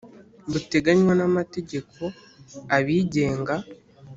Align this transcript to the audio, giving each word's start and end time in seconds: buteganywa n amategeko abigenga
buteganywa 0.51 1.13
n 1.15 1.21
amategeko 1.29 2.01
abigenga 2.77 3.55